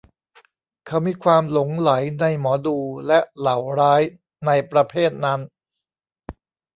[0.85, 4.01] เขามีความหลงใหลในหมอดูและเหล่าร้าย
[4.45, 5.39] ในประเภทนั้น